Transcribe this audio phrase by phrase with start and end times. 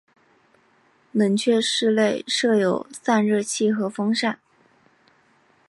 [1.11, 4.39] 冷却室内设有散热器和风扇。